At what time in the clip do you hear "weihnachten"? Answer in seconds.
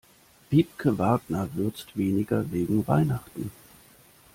2.87-3.51